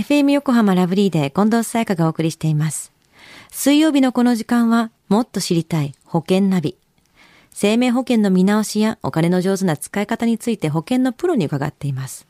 [0.00, 2.90] FM 横浜ラブリーで近藤沙耶香がお送りしています。
[3.50, 6.78] 水曜日のこの時間は、もっと知りたい保険ナビ。
[7.50, 12.26] 生命保険の見直しやお金の上手な使い方について保険のプロに伺っています。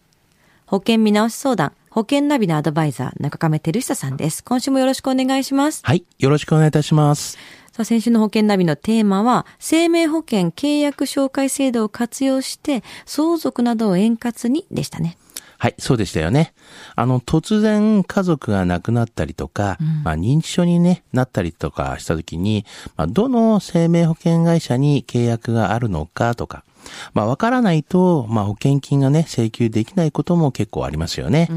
[0.67, 4.43] 保険見直し相談、保険ナビのアドバイザー、中亀照久さんです。
[4.43, 5.83] 今週もよろしくお願いします。
[5.85, 6.05] はい。
[6.19, 7.39] よろしくお願いいたします。
[7.71, 15.17] さあ、先週の保険ナビのテーマは、生命保険契約紹介制度を活用して、相続などを円滑にでしたね。
[15.61, 16.55] はい、そうでしたよね。
[16.97, 22.65] あの、突然家族が亡くなったりとか、まあ認知症に、ね、なったりとかした時に、
[22.97, 26.65] まあ、どの生命保険会社に契約があるのかとか、
[27.15, 31.49] まあわからないと、まあ保険金がね、請求できないことも結構ありますよね。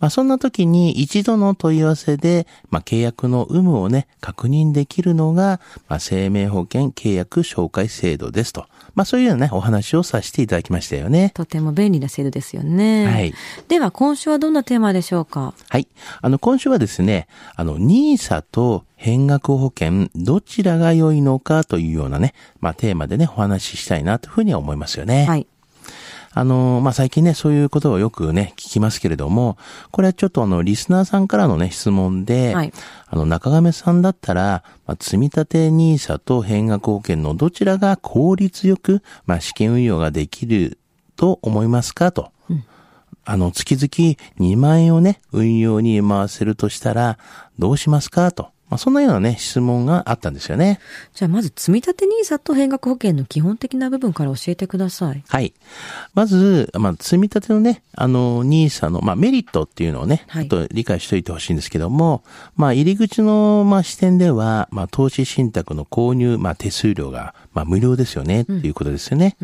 [0.00, 8.66] まあそんな時に一度の問い合わせで、まあ契約の有無をね、確認できるのが、まあ生命保険契約紹介制度ですと。
[8.94, 11.32] まあそういうようなね、お話をさせていただきましたよね。
[11.34, 13.06] とても便利な制度ですよね。
[13.06, 13.34] はい。
[13.68, 15.54] では、今週はどんなテーマでしょうか？
[15.68, 15.86] はい。
[16.22, 25.26] あの、今週はですね、あの、NISA と変額保険、どちらが良いのかというようなね、まあ、テーマでね、お話ししたいなというふうには思いますよね。
[25.26, 25.46] はい。
[26.32, 29.58] あの、まあ、最近ね、そういうことをよくね、聞きますけれども、
[29.92, 32.72] これはちょっとあの、リスナーさんからのね、質問で、はい
[33.06, 40.78] あの、中亀さんだったら、まあ、積立 NISA と変額保険のどちらが効率よく、まあ、試験運用ができる
[41.14, 42.32] と思いますかと。
[43.24, 47.18] あの、月々2万円をね、運用に回せるとしたら、
[47.56, 48.55] どうしますかと。
[48.68, 50.80] まあ、そんなようなね、質問があったんですよね。
[51.14, 55.22] じゃあ、まず、積立 NISA と変額保険の基本的な部分から教えてください。
[55.28, 55.54] はい。
[56.14, 62.22] まず、まあ、積み立てのね、あの、NISA の、まあ、メリットっていうのをね、はいちょっと理解しておいてほしいんですけども、
[62.56, 69.36] まあ、入り口の、まあ、視点では、まあ、投資信託の購入、まあ、手数料が、まあ、無料ですよね、っていうことですよね。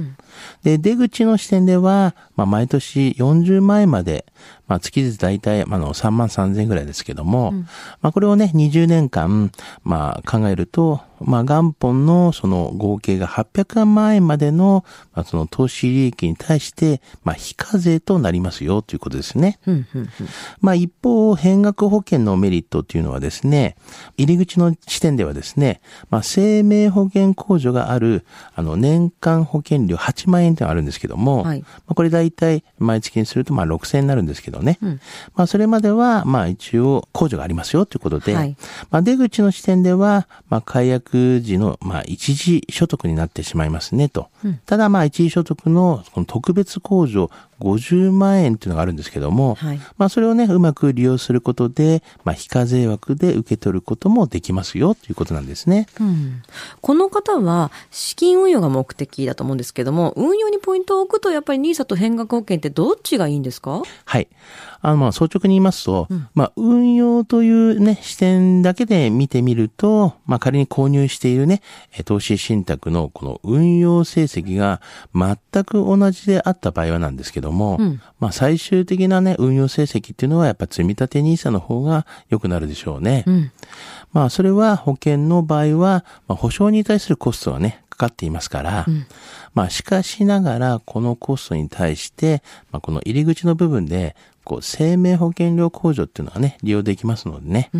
[0.63, 4.27] で、出口の視点では、まあ、毎年40万円まで、
[4.73, 7.53] まあ、月々大体、まあ、あの、3万3千円ぐらいですけども、
[8.01, 9.53] まあ、これをね、20年間、
[9.85, 19.59] まあ、考えると、まあ、元本のその合計が800万円までの、まあ、その投資利益に対して、まあ、非課税となりますよ、ということですね。
[19.67, 20.09] うん、うん、うん。
[20.61, 23.77] まあ一方、変額保険のメリットっていうのはですね、
[24.17, 25.81] 入り口の視点ではですね、
[26.11, 34.79] まあ生命保険控除がある、あの年間保険料8万円っていうのがあるんですけども、はいまあこれ大体毎月にするとまあ6000円になるんですけどね。
[35.35, 38.57] まあそれまではまあ一応控除がありますよということで、はい
[38.91, 44.29] まあ出口の視点では、まあ解約時のまあ一時所得になってしまいますねと。
[44.67, 47.31] ただまあ一時所得のこの特別控除
[47.63, 55.87] 50万円っていうのがあるんですけども、はいまあそれをね、うまく利用することで、まあ非課税枠で受け取ることもできますよということなんですね。
[56.01, 56.43] うん
[56.81, 63.83] この方は資金運用が目的だと思うんですけども、運用にポイントを置くとやっぱり NISA と変額保険ってどっちがいいんですか？
[64.05, 64.29] はい。
[64.81, 71.63] あの、まあ率直に言いますと、まあ運用というね、視点だけで見てみると、まあ仮に購入しているね、
[71.97, 74.81] え投資信託のこの運用成績が
[75.15, 77.79] 全く同じであった場合はなんですけども、
[78.19, 83.25] まあ最終的なね、運用成績っていうのはやっぱ積み立て NISA の方が良くなるでしょうね。
[84.13, 88.87] まあ、それは保険の場合は、まあ、保証に対するコストがね、かかっていますから、
[89.55, 94.15] まあ、しかしながら、このコストに対して、まあ、この入り口の部分で、
[94.45, 97.71] こう、生命保険料控除っていうのはね、利用できますのでね。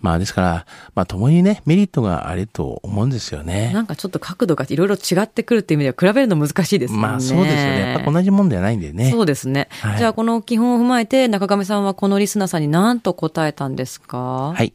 [0.00, 3.72] まあ、ですから、まあ、共にね、メリットがあると思うんですよね。
[3.72, 6.98] なんかちょっと角度がいろいろ違ってくるっていう意味では比べるの難しいですね。
[7.00, 7.80] まあ、そうですよね。
[7.94, 9.10] やっぱ同じもんではないんでね。
[9.10, 9.68] そうですね。
[9.80, 14.52] はいじゃあ、この基本を踏まえて、中亀さんはこのリスナーさんに何と答えたんですか？
[14.54, 14.72] はい。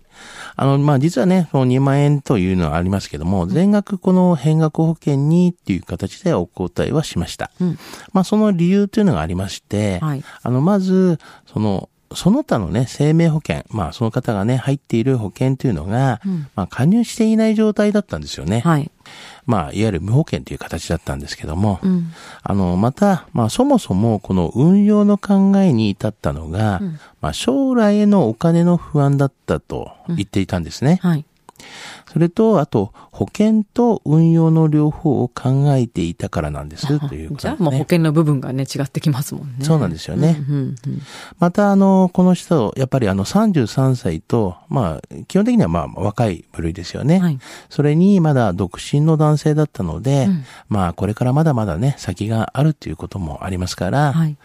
[0.56, 7.52] あの、まあ、実はね、その2万円というのはありますけども、全額この変額保険にっていう形でお答えはしました。
[8.14, 11.20] まあ、その理由というのがありまして、はいあの、まず、
[11.52, 16.22] その、その他のね、生命保険、まあ、その方がね、入っている保険というのが、
[16.56, 18.62] まあ、加入していない状態だったんですよね。
[18.62, 18.92] はい。
[19.46, 21.80] まあ、いわゆる無保険という形だったんですけども、
[22.44, 26.82] あの、また、まあ、そもそもこの運用の考えに至ったのが、
[27.22, 31.00] まあ、将来へのお金の不安だったと言っていたんですね。
[31.02, 31.26] はい。
[32.12, 37.66] それと、あと、保険と運用の両方を考えていたからなんです、ということじゃあ、なんですね。
[37.66, 39.66] もう保険の部分がね、違ってきますもんね。
[39.66, 40.44] そうなんですよね。
[40.48, 40.76] うんうん
[41.40, 47.20] また、あの、この人、やっぱりあの、33歳と、まあ、基本的にはまあ、若い部類ですよね。
[47.20, 47.40] はい
[47.70, 50.28] それに、まだ独身の男性だったので、
[50.68, 54.38] まあ、これからまだまだね、先があるということもありますから、はい。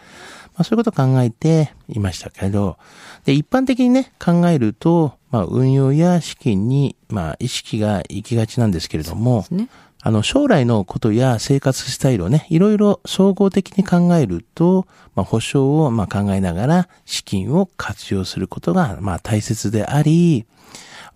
[0.55, 2.76] まあ、そういうことを考えていましたけど、
[3.25, 9.69] で、一般的にね、考えると、まあ、運用や資金に、まあ、意識が行きがちなんですけれども、ね。
[10.01, 14.87] あの、将来のことや生活スタイルをね、いろいろ総合的に考えると、
[15.17, 20.47] まあ、保証をまあ考えながら資金を活用することがまあ大切であり、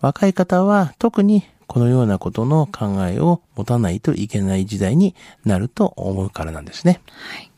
[0.01, 6.99] 若い方は特にこのようなことの考えを持たないといけない時代になると思うからなんですね。
[7.05, 7.49] はい。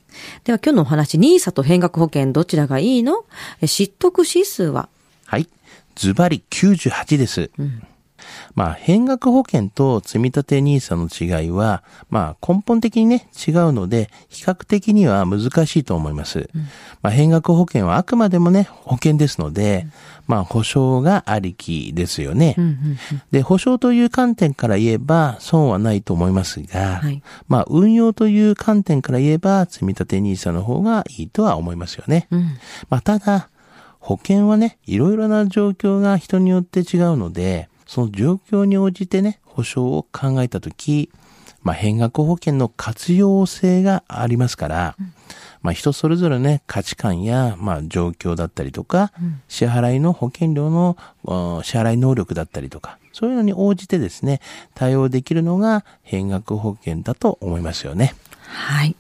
[0.44, 3.25] では今日のお話、NISA と変額保険どちらがいいの？
[3.66, 4.90] 知得指数は？
[5.25, 5.48] はい。
[5.95, 7.51] ズバリ98です。
[7.57, 7.83] うん
[8.55, 16.49] まあ、変額保険と積立 NISA の違いは、まあ、根本的にね、違うので、比較的には難しいと思います。
[16.53, 16.61] うん、
[17.01, 19.91] まあ、変額保険はあくまでもね、保険ですので、うん、
[20.27, 22.55] まあ、保証がありきですよね。
[23.31, 32.27] で、保証という観点から言えば、損はないと思いますが、はい、まあ、運用という観点から言えば、積立 NISA の方がいいとは思いますよね。
[32.31, 32.41] うん、
[32.89, 33.49] まあ、ただ、
[34.01, 41.09] 保険はね、いろいろな状況が人によって違うので、その状況に応じてね、保証を考えたとき、
[41.62, 45.13] まあ、変額保険の活用性がありますから、うん、
[45.62, 50.98] まあ、人それぞれね、価値観や、まあ、状況だったりとか、うん、支払いの保険料の
[51.63, 54.42] 支払い能力だったりとか、そういうのに応じてですね、
[54.74, 58.15] 対応できるのが変額保険だと思いますよね。
[58.48, 58.95] はい。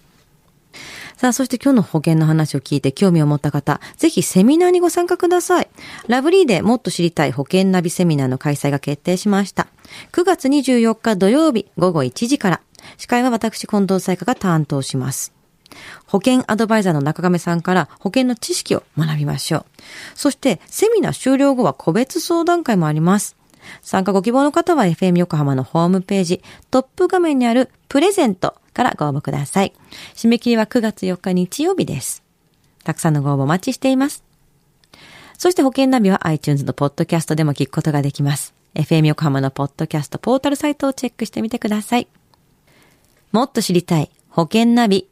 [1.21, 5.67] さあ、そして今日の保険の話を聞いて興味を持った方、ぜひセミナーにご参加ください。
[6.07, 9.67] ラブリーでもっと知りたい保険ナビセミナーの開催が決定しました。
[10.13, 12.61] 9月24日土曜日午後1時から。
[12.97, 15.31] 司会は私、近藤彩香が担当します。
[16.07, 19.65] 保険アドバイザーの中亀さんから保険の知識を学びましょう。
[20.15, 23.35] そして、セミナー終了後は個別相談会もあります。
[23.83, 26.41] 参加ご希望の方は FM 横浜のホームページ、
[26.71, 29.73] トップ画面にあるプレゼントからご応募ください。
[30.15, 32.23] 締め切りは9月4日日曜日です。
[32.83, 34.23] たくさんのご応募お待ちしています。
[35.37, 38.53] そして保険ナビは iTunes のポッドキャストでも聞くことができます。
[38.75, 42.07] FM 横浜のポッドキャストポータルサイトをチェックしてみてください。
[43.31, 45.07] もっと知りたい保険ナビ。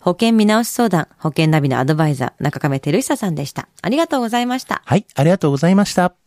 [0.00, 3.68] 保険見直し相談、保険ナビのアドバイザー、中亀照久さんでした。
[3.82, 4.82] ありがとうございました。
[4.84, 6.21] はい、ありがとうございました。